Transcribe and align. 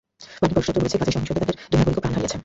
মার্কিন 0.41 0.53
পররাষ্ট্র 0.55 0.73
দপ্তর 0.73 0.83
বলেছে, 0.83 0.99
গাজায় 0.99 1.13
সহিংসতায় 1.15 1.39
তাদের 1.41 1.57
দুই 1.69 1.77
নাগরিকও 1.79 2.01
প্রাণ 2.03 2.13
হারিয়েছে। 2.15 2.37